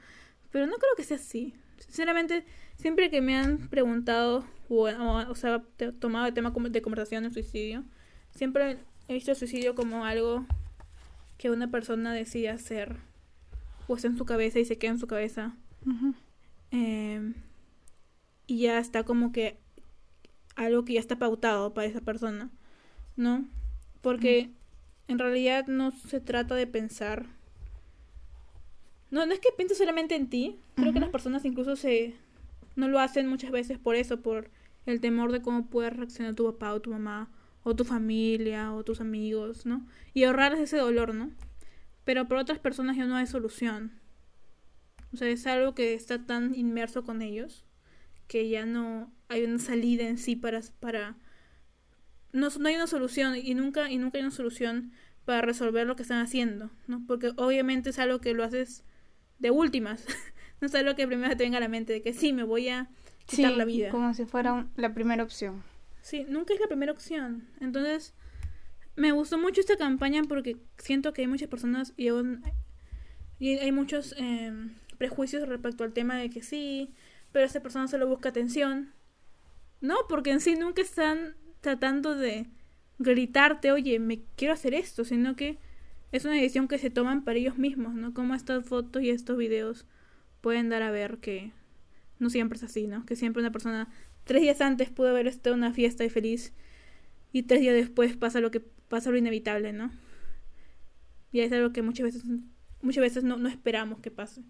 [0.52, 1.54] Pero no creo que sea así.
[1.78, 2.46] Sinceramente,
[2.76, 5.64] siempre que me han preguntado o, o, sea,
[6.00, 7.84] tomado el tema de conversación el suicidio,
[8.32, 10.46] siempre he visto el suicidio como algo
[11.38, 12.98] que una persona decide hacer
[13.94, 15.56] o está en su cabeza y se queda en su cabeza.
[16.72, 17.34] Em,
[18.48, 19.58] y ya está como que
[20.56, 22.50] algo que ya está pautado para esa persona,
[23.16, 23.48] ¿no?
[24.02, 24.52] Porque
[25.08, 27.26] en realidad no se trata de pensar.
[29.10, 30.60] No, no es que pienses solamente en ti.
[30.76, 32.16] Creo que las personas incluso se
[32.76, 34.50] no lo hacen muchas veces por eso, por
[34.86, 37.30] el temor de cómo puede reaccionar tu papá o tu mamá
[37.64, 39.86] o tu familia o tus amigos, ¿no?
[40.14, 41.32] Y ahorrarles ese dolor, ¿no?
[42.10, 43.92] Pero por otras personas ya no hay solución.
[45.14, 47.68] O sea, es algo que está tan inmerso con ellos
[48.26, 51.18] que ya no hay una salida en sí para para
[52.34, 54.92] no, no hay una solución y nunca y nunca hay una solución
[55.24, 57.04] para resolver lo que están haciendo, ¿no?
[57.06, 58.84] Porque obviamente es algo que lo haces
[59.38, 60.08] de últimas.
[60.62, 62.70] no es algo que primero te venga a la mente de que sí, me voy
[62.70, 62.90] a
[63.28, 63.92] quitar la vida.
[63.92, 65.62] Como si fuera la primera opción.
[66.02, 67.48] Sí, nunca es la primera opción.
[67.60, 68.16] Entonces,
[69.00, 72.10] me gustó mucho esta campaña porque siento que hay muchas personas y,
[73.40, 76.94] y hay muchos em, prejuicios respecto al tema de que sí,
[77.32, 78.92] pero esa persona solo busca atención.
[79.80, 82.48] No, porque en sí nunca están tratando de
[82.98, 85.58] gritarte, oye, me quiero hacer esto, sino que
[86.12, 88.14] es una decisión que se toman para ellos mismos, ¿no?
[88.14, 89.86] Como estas fotos y estos videos
[90.42, 91.54] pueden dar a ver que
[92.20, 93.06] no siempre es así, ¿no?
[93.06, 93.88] Que siempre una persona
[94.26, 96.54] tres días antes pudo haber estado en una fiesta y feliz
[97.32, 99.92] y tres días después pasa lo que pasa lo inevitable, ¿no?
[101.32, 102.24] Y es algo que muchas veces
[102.82, 104.42] muchas veces no, no esperamos que pase.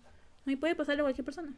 [0.46, 1.54] Y puede pasarle a cualquier persona.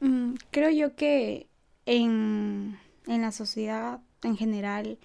[0.00, 1.48] Mm, creo yo que
[1.86, 4.98] en, en la sociedad en general,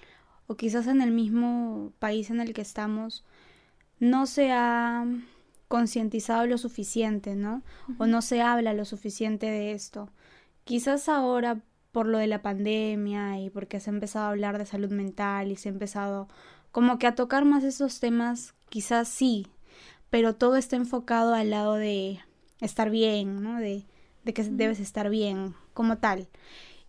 [0.47, 3.23] o quizás en el mismo país en el que estamos,
[3.99, 5.05] no se ha
[5.67, 7.61] concientizado lo suficiente, ¿no?
[7.97, 10.09] O no se habla lo suficiente de esto.
[10.63, 11.61] Quizás ahora
[11.91, 15.51] por lo de la pandemia y porque se ha empezado a hablar de salud mental
[15.51, 16.27] y se ha empezado
[16.71, 19.47] como que a tocar más esos temas, quizás sí,
[20.09, 22.19] pero todo está enfocado al lado de
[22.61, 23.59] estar bien, ¿no?
[23.59, 23.85] De,
[24.23, 26.27] de que debes estar bien como tal.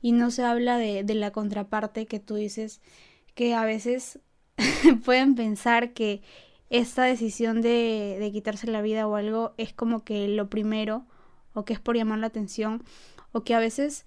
[0.03, 2.81] Y no se habla de, de la contraparte que tú dices
[3.35, 4.19] que a veces
[5.05, 6.23] pueden pensar que
[6.71, 11.05] esta decisión de, de quitarse la vida o algo es como que lo primero
[11.53, 12.83] o que es por llamar la atención
[13.33, 14.07] o que a veces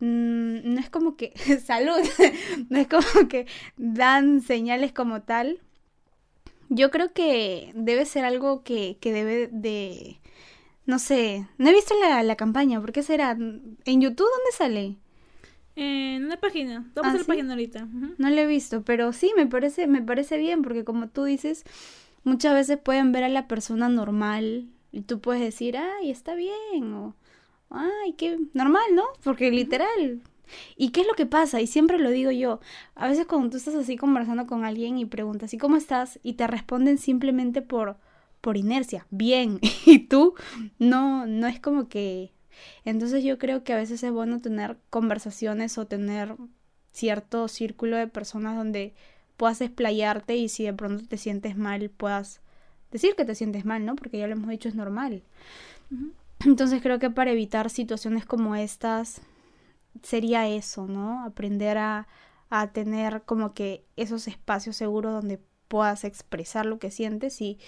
[0.00, 1.32] mm, no es como que
[1.64, 2.00] salud,
[2.68, 5.60] no es como que dan señales como tal.
[6.70, 10.20] Yo creo que debe ser algo que, que debe de...
[10.84, 13.32] No sé, no he visto la, la campaña, ¿por qué será?
[13.32, 14.96] ¿En YouTube dónde sale?
[15.76, 17.86] En una página, vamos a ¿Ah, la página ahorita.
[18.18, 21.64] No la he visto, pero sí, me parece, me parece bien, porque como tú dices,
[22.24, 26.92] muchas veces pueden ver a la persona normal y tú puedes decir, ay, está bien,
[26.94, 27.14] o
[27.70, 29.04] ay, qué normal, ¿no?
[29.22, 30.22] Porque literal.
[30.76, 31.60] ¿Y qué es lo que pasa?
[31.60, 32.60] Y siempre lo digo yo.
[32.94, 36.18] A veces cuando tú estás así conversando con alguien y preguntas, ¿y cómo estás?
[36.22, 37.96] Y te responden simplemente por,
[38.40, 39.60] por inercia, bien.
[39.86, 40.34] y tú
[40.78, 42.32] no, no es como que...
[42.84, 46.34] Entonces yo creo que a veces es bueno tener conversaciones o tener
[46.92, 48.94] cierto círculo de personas donde
[49.36, 52.40] puedas explayarte y si de pronto te sientes mal puedas
[52.90, 53.94] decir que te sientes mal, ¿no?
[53.94, 55.22] Porque ya lo hemos dicho, es normal.
[56.44, 59.20] Entonces creo que para evitar situaciones como estas
[60.02, 61.24] sería eso, ¿no?
[61.24, 62.06] Aprender a,
[62.50, 67.58] a tener como que esos espacios seguros donde puedas expresar lo que sientes y,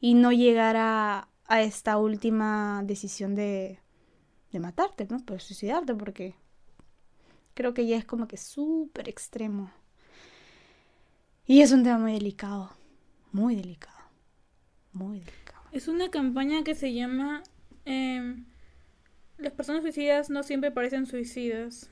[0.00, 3.80] y no llegar a, a esta última decisión de,
[4.52, 5.18] de matarte, ¿no?
[5.24, 6.34] Pues suicidarte porque
[7.54, 9.70] creo que ya es como que súper extremo.
[11.46, 12.70] Y es un tema muy delicado,
[13.32, 13.98] muy delicado,
[14.92, 15.64] muy delicado.
[15.72, 17.42] Es una campaña que se llama
[17.88, 18.44] Em,
[19.38, 21.90] las personas suicidas no siempre parecen suicidas.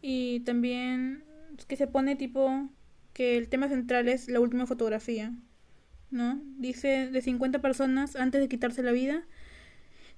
[0.00, 1.24] Y también
[1.66, 2.68] que se pone tipo
[3.12, 5.34] que el tema central es la última fotografía.
[6.10, 6.40] ¿No?
[6.58, 9.24] Dice de 50 personas antes de quitarse la vida.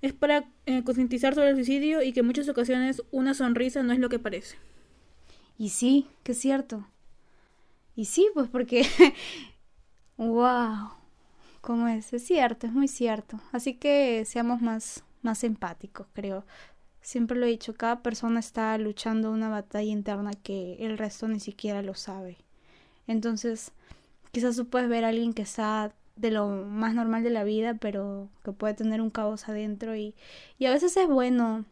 [0.02, 3.94] Es para eh, concientizar sobre el suicidio y que en muchas ocasiones una sonrisa no
[3.94, 4.56] es lo que parece.
[5.56, 6.86] Y sí, que es cierto.
[7.96, 8.86] Y sí, pues porque...
[10.18, 10.97] ¡Wow!
[11.68, 12.14] ¿Cómo es?
[12.14, 13.38] Es cierto, es muy cierto.
[13.52, 16.46] Así que seamos más, más empáticos, creo.
[17.02, 21.40] Siempre lo he dicho, cada persona está luchando una batalla interna que el resto ni
[21.40, 22.38] siquiera lo sabe.
[23.06, 23.72] Entonces,
[24.32, 27.74] quizás tú puedes ver a alguien que está de lo más normal de la vida,
[27.74, 30.14] pero que puede tener un caos adentro y,
[30.58, 31.66] y a veces es bueno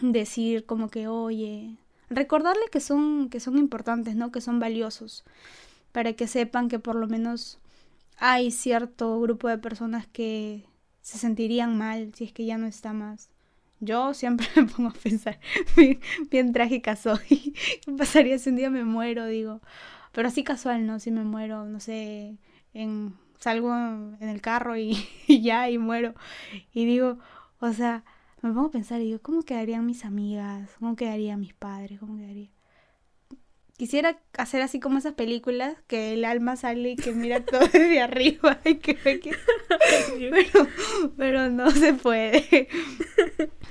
[0.00, 1.76] decir como que, oye,
[2.08, 4.32] recordarle que son, que son importantes, ¿no?
[4.32, 5.24] Que son valiosos,
[5.92, 7.59] para que sepan que por lo menos
[8.20, 10.66] hay cierto grupo de personas que
[11.00, 13.30] se sentirían mal si es que ya no está más.
[13.80, 15.40] Yo siempre me pongo a pensar,
[16.30, 17.54] bien, trágica soy.
[17.84, 19.26] ¿Qué pasaría si un día me muero?
[19.26, 19.60] Digo,
[20.12, 21.00] pero así casual, ¿no?
[21.00, 22.36] Si me muero, no sé,
[22.74, 26.14] en salgo en el carro y, ya, y muero.
[26.74, 27.18] Y digo,
[27.58, 28.04] o sea,
[28.42, 30.70] me pongo a pensar digo, ¿cómo quedarían mis amigas?
[30.78, 31.98] ¿Cómo quedarían mis padres?
[32.00, 32.50] ¿Cómo quedaría?
[33.80, 38.02] Quisiera hacer así como esas películas que el alma sale y que mira todo desde
[38.02, 39.30] arriba y que ve que...
[40.18, 40.68] Pero,
[41.16, 42.68] pero no se puede.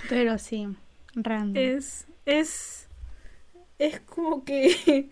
[0.09, 0.67] Pero sí,
[1.13, 1.63] random.
[1.63, 2.87] Es, es,
[3.77, 5.11] es como que,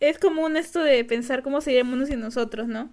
[0.00, 2.92] es común esto de pensar cómo sería el mundo sin nosotros, ¿no?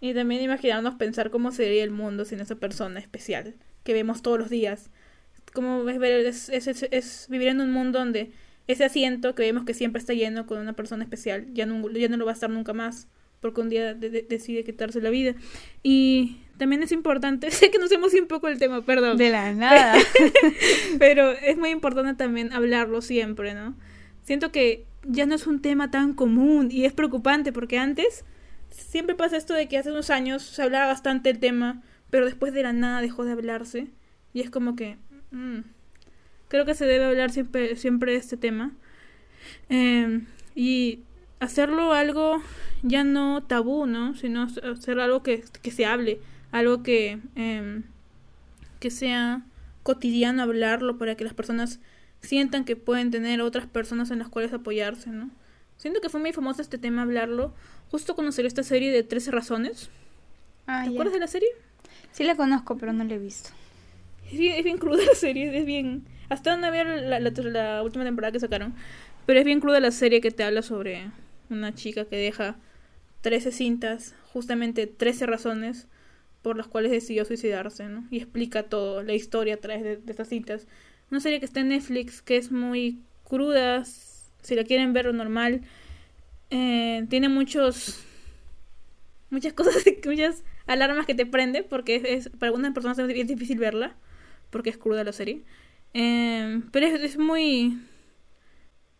[0.00, 4.38] Y también imaginarnos pensar cómo sería el mundo sin esa persona especial que vemos todos
[4.38, 4.90] los días.
[5.52, 8.30] Como es, ver, es, es, es, es vivir en un mundo donde
[8.72, 12.08] ese asiento que vemos que siempre está lleno con una persona especial ya no, ya
[12.08, 13.08] no lo va a estar nunca más
[13.40, 15.34] porque un día de, de, decide quitarse la vida.
[15.82, 19.16] Y también es importante, sé que nos hemos ido un poco el tema, perdón.
[19.16, 19.98] De la nada.
[20.98, 23.74] Pero es muy importante también hablarlo siempre, ¿no?
[24.22, 28.24] Siento que ya no es un tema tan común y es preocupante porque antes
[28.68, 32.52] siempre pasa esto de que hace unos años se hablaba bastante el tema, pero después
[32.52, 33.88] de la nada dejó de hablarse.
[34.32, 34.98] Y es como que...
[35.30, 35.60] Mmm,
[36.50, 38.72] creo que se debe hablar siempre, siempre de este tema.
[39.70, 40.20] Eh,
[40.54, 41.00] y
[41.38, 42.42] hacerlo algo
[42.82, 44.14] ya no tabú, ¿no?
[44.16, 47.82] Sino hacer algo que, que se hable, algo que, eh,
[48.80, 49.42] que sea
[49.84, 51.80] cotidiano hablarlo para que las personas
[52.20, 55.30] sientan que pueden tener otras personas en las cuales apoyarse, ¿no?
[55.76, 57.54] Siento que fue muy famoso este tema hablarlo
[57.90, 59.88] justo cuando salió esta serie de 13 razones.
[60.66, 60.92] Ah, ¿Te ya.
[60.92, 61.48] acuerdas de la serie?
[62.12, 63.50] Sí la conozco, pero no la he visto.
[64.26, 66.04] Es bien, es bien cruda la serie, es bien...
[66.30, 68.72] Hasta donde ver la, última temporada que sacaron.
[69.26, 71.10] Pero es bien cruda la serie que te habla sobre
[71.50, 72.56] una chica que deja
[73.22, 75.88] 13 cintas, justamente 13 razones
[76.42, 78.06] por las cuales decidió suicidarse, ¿no?
[78.10, 80.68] Y explica todo, la historia a través de, estas cintas.
[81.10, 85.62] Una serie que está en Netflix, que es muy cruda, si la quieren ver normal.
[86.50, 88.04] Eh, tiene muchos...
[89.30, 93.58] Muchas cosas, muchas alarmas que te prende, porque es, es para algunas personas es difícil
[93.58, 93.96] verla,
[94.50, 95.42] porque es cruda la serie.
[95.94, 97.78] Eh, pero es, es, muy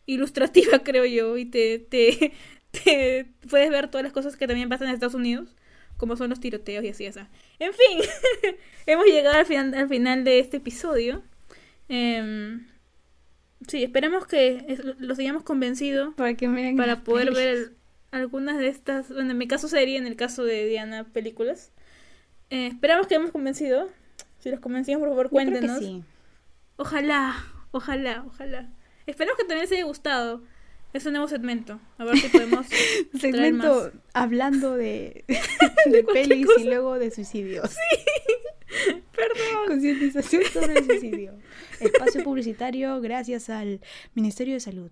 [0.07, 2.33] ilustrativa, creo yo, y te, te,
[2.71, 5.55] te, puedes ver todas las cosas que también pasan en Estados Unidos,
[5.97, 7.29] como son los tiroteos y así, esa.
[7.59, 8.09] En fin,
[8.87, 11.23] hemos llegado al final, al final de este episodio.
[11.89, 12.59] Eh,
[13.67, 17.73] sí, esperemos que es, los hayamos convencido para, que miren para poder ver
[18.11, 21.73] algunas de estas, bueno, en mi caso serie, en el caso de Diana, películas.
[22.51, 23.89] Eh, esperamos que hayamos convencido.
[24.41, 25.79] Si los convencimos, por favor, cuéntenos.
[25.79, 26.03] Sí.
[26.81, 27.37] Ojalá,
[27.73, 28.71] ojalá, ojalá.
[29.05, 30.43] Esperemos que también les haya gustado
[30.95, 31.79] ese nuevo segmento.
[31.99, 32.67] A ver si podemos.
[33.21, 35.27] segmento hablando de,
[35.87, 36.61] de, de pelis cosa.
[36.61, 37.69] y luego de suicidios.
[37.69, 38.95] Sí.
[39.15, 39.67] Perdón.
[39.67, 41.35] Concientización sobre el suicidio.
[41.81, 43.83] Espacio publicitario gracias al
[44.15, 44.91] Ministerio de Salud.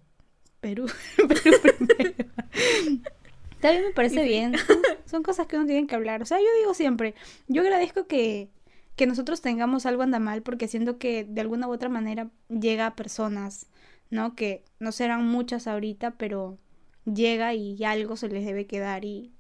[0.61, 0.91] Perú.
[1.17, 2.15] Perú primero.
[3.63, 4.59] También me parece bien.
[4.59, 6.21] Son, son cosas que uno tiene que hablar.
[6.21, 7.15] O sea, yo digo siempre,
[7.47, 8.51] yo agradezco que
[8.99, 12.87] que nosotros tengamos algo anda mal porque siento que de alguna u otra manera llega
[12.87, 13.69] a personas,
[14.11, 14.35] ¿no?
[14.35, 16.59] Que no serán muchas ahorita, pero
[17.07, 19.33] llega y algo se les debe quedar y,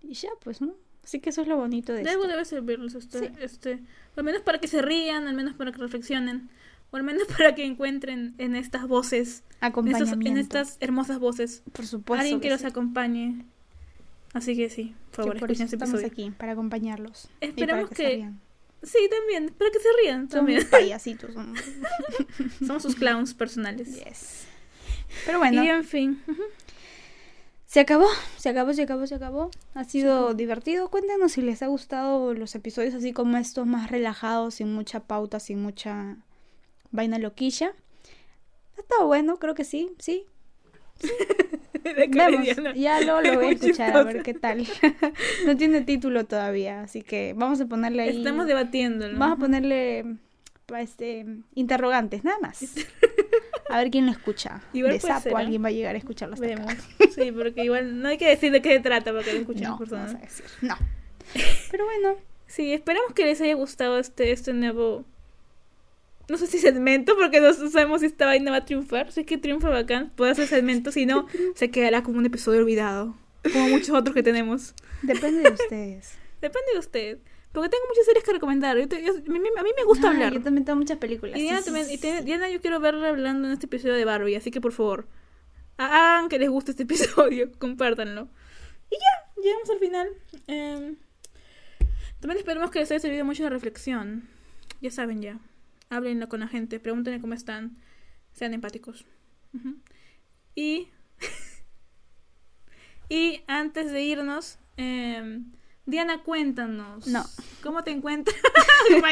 [0.00, 0.74] y ya, pues, ¿no?
[1.04, 3.32] Así que eso es lo bonito de, de algo debe servirles este, sí.
[3.40, 3.82] este,
[4.16, 6.48] al menos para que se rían, al menos para que reflexionen,
[6.92, 11.64] o al menos para que encuentren en estas voces, en, estos, en estas hermosas voces,
[11.72, 12.66] por supuesto, alguien que, que los sí.
[12.66, 13.44] acompañe.
[14.32, 16.24] Así que sí, por favor, por eso este estamos episodio.
[16.24, 17.28] aquí para acompañarlos.
[17.40, 18.30] Esperamos que, que,
[18.82, 20.28] Sí, también, para que se rían.
[20.28, 20.60] También.
[20.60, 21.34] Somos payasitos.
[21.34, 21.60] Somos.
[22.66, 24.04] somos sus clowns personales.
[24.04, 24.46] Yes.
[25.24, 25.62] Pero bueno.
[25.62, 26.22] Y en fin.
[26.26, 26.62] Uh -huh.
[27.72, 29.50] Se acabó, se acabó, se acabó, se acabó.
[29.74, 30.36] Ha sido sí.
[30.36, 30.90] divertido.
[30.90, 35.40] Cuéntanos si les ha gustado los episodios así como estos más relajados, sin mucha pauta,
[35.40, 36.18] sin mucha
[36.90, 37.72] vaina loquilla.
[38.76, 40.26] Ha estado bueno, creo que sí, sí.
[42.08, 42.74] Vemos.
[42.74, 44.66] Ya luego lo voy a escuchar a ver qué tal.
[45.46, 48.18] no tiene título todavía, así que vamos a ponerle ahí.
[48.18, 49.06] Estamos debatiendo.
[49.16, 50.16] Vamos a ponerle
[50.78, 52.62] este interrogantes, nada más.
[53.68, 54.60] A ver quién lo escucha.
[54.74, 55.36] Igual de sapo ser, ¿eh?
[55.36, 56.70] alguien va a llegar a escucharlo hasta Vemos.
[56.70, 56.82] acá.
[57.14, 59.62] Sí, porque igual no hay que decir de qué se trata para que lo escuchen
[59.62, 60.12] no, personas.
[60.12, 60.44] No, vamos a decir.
[60.60, 60.76] no.
[61.70, 62.16] Pero bueno.
[62.46, 65.06] Sí, esperamos que les haya gustado este, este nuevo
[66.32, 69.12] no sé si segmento, porque no sabemos si esta vaina va a triunfar.
[69.12, 72.60] Si es que triunfa bacán, puede hacer segmento, si no, se quedará como un episodio
[72.60, 73.14] olvidado.
[73.52, 74.74] Como muchos otros que tenemos.
[75.02, 76.14] Depende de ustedes.
[76.40, 77.18] Depende de usted.
[77.52, 78.78] Porque tengo muchas series que recomendar.
[78.78, 80.32] Yo te, yo, a, mí, a, mí, me gusta ah, hablar.
[80.32, 81.38] Yo también tengo muchas películas.
[81.38, 83.94] Y Diana, sí, también, sí, y te, Diana, yo quiero verla hablando en este episodio
[83.94, 84.36] de Barbie.
[84.36, 85.06] Así que por favor,
[85.76, 87.52] hagan que les guste este episodio.
[87.58, 88.28] Compártanlo.
[88.90, 90.08] Y ya, llegamos al final.
[90.48, 90.94] Eh,
[92.20, 94.26] también esperemos que les haya servido mucho la reflexión.
[94.80, 95.38] Ya saben ya
[95.92, 97.76] Háblenlo con la gente, pregúntenle cómo están,
[98.32, 99.04] sean empáticos.
[100.54, 100.88] Y.
[103.10, 105.42] y antes de irnos, eh,
[105.84, 107.06] Diana, cuéntanos.
[107.08, 107.22] No.
[107.62, 108.34] ¿Cómo te encuentras?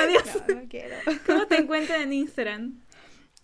[0.00, 0.18] Adiós.
[0.48, 0.96] No, no quiero.
[1.26, 2.80] ¿Cómo te encuentras en Instagram?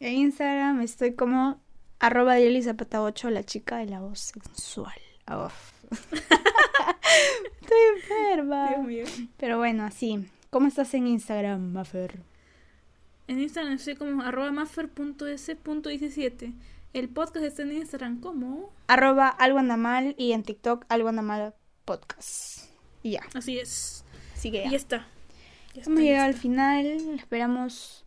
[0.00, 1.60] En Instagram estoy como
[1.98, 4.94] arroba Dieli Zapata 8, la chica de la voz sensual.
[7.60, 8.68] Estoy enferma.
[8.70, 9.04] Dios mío.
[9.36, 10.24] Pero bueno, así.
[10.48, 12.22] ¿Cómo estás en Instagram, Maffer?
[13.28, 16.54] En Instagram estoy como arroba maffer.s.17.
[16.94, 18.70] El podcast está en Instagram como.
[18.86, 21.54] Arroba algo anda mal y en TikTok algo anda mal
[21.84, 22.70] podcast.
[23.02, 23.20] Y ya.
[23.34, 24.02] Así es.
[24.34, 24.70] Así que Y ya.
[24.70, 25.06] ya está.
[25.74, 26.86] Ya Hemos llegado al final.
[27.14, 28.06] Esperamos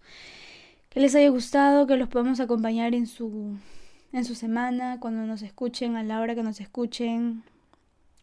[0.89, 3.55] que les haya gustado, que los podamos acompañar en su,
[4.13, 7.43] en su semana, cuando nos escuchen, a la hora que nos escuchen,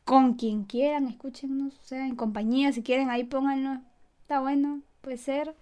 [0.04, 3.82] con quien quieran, escúchenos, o sea, en compañía, si quieren, ahí pónganlo.
[4.22, 5.54] Está bueno, puede ser.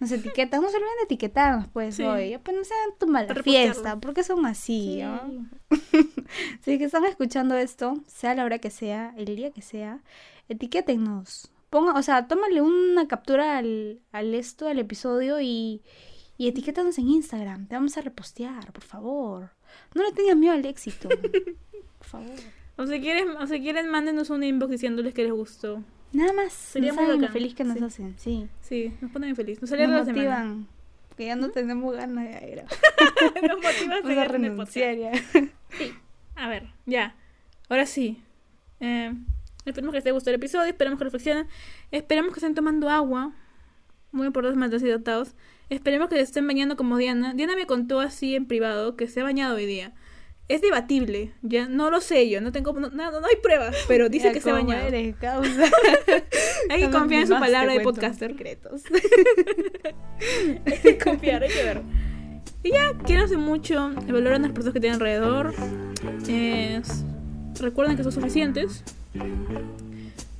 [0.00, 2.02] Nos etiquetan, no se olviden de etiquetarnos, pues, Sí.
[2.04, 2.38] hoy.
[2.42, 5.02] Pues no sean tu mala fiesta, porque son así,
[6.64, 6.78] Sí.
[6.78, 10.00] que están escuchando esto, sea la hora que sea, el día que sea,
[10.48, 11.50] etiquétennos.
[11.70, 15.82] Ponga, o sea, tómale una captura al, al esto, al episodio y,
[16.38, 17.66] y etiquétanos en Instagram.
[17.66, 19.50] Te vamos a repostear, por favor.
[19.94, 21.08] No le tengas miedo al éxito.
[21.98, 22.36] Por favor.
[22.76, 25.82] O si quieren, o si quieren, mándenos un inbox diciéndoles que les gustó.
[26.12, 26.52] Nada más.
[26.52, 27.84] Sería no saben lo feliz que nos sí.
[27.84, 28.48] hacen, sí.
[28.60, 29.60] Sí, nos ponen feliz.
[29.60, 30.04] Nos semana.
[30.04, 30.66] motivan.
[31.16, 32.64] Que ya no tenemos ganas de ir.
[33.48, 35.12] nos motiva a a renunciar ya.
[35.70, 35.92] Sí.
[36.36, 37.16] A ver, ya.
[37.68, 38.22] Ahora sí.
[38.80, 39.12] Eh,
[39.64, 40.70] esperemos que les haya gustado el episodio.
[40.70, 41.48] Esperemos que reflexionen.
[41.90, 43.32] Esperemos que estén tomando agua.
[44.12, 45.34] Muy importante mantenerse hidratados.
[45.68, 47.34] Esperemos que se estén bañando como Diana.
[47.34, 49.92] Diana me contó así en privado que se ha bañado hoy día.
[50.48, 51.32] Es debatible.
[51.42, 52.40] Ya no lo sé yo.
[52.40, 53.76] No tengo no, no- no hay pruebas.
[53.86, 54.88] Pero dice que se ha ¿cómo bañado.
[54.88, 55.64] eres, causa?
[56.70, 58.30] Hay que confiar en su te palabra de podcaster.
[58.32, 58.82] secretos.
[60.66, 61.82] Hay que confiar, hay que ver.
[62.62, 65.54] Y ya, quiéranse mucho, valoren las personas que tienen alrededor.
[67.60, 68.82] Recuerden que son suficientes.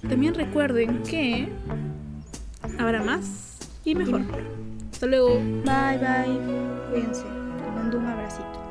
[0.08, 1.48] También recuerden que
[2.78, 4.22] habrá más y mejor.
[4.92, 5.34] Hasta luego.
[5.38, 6.38] Bye, bye.
[6.90, 7.24] Cuídense.
[7.24, 8.67] Les mando un abracito.